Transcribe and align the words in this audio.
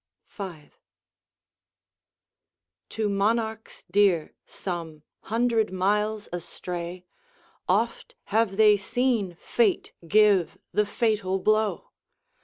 V 0.29 0.71
[To 2.89 3.07
monarchs 3.07 3.85
dear, 3.91 4.33
some 4.47 5.03
hundred 5.25 5.71
miles 5.71 6.27
astray, 6.33 7.05
Oft 7.69 8.15
have 8.33 8.57
they 8.57 8.77
seen 8.77 9.35
Fate 9.39 9.93
give 10.07 10.57
the 10.71 10.87
fatal 10.87 11.37
blow! 11.37 11.91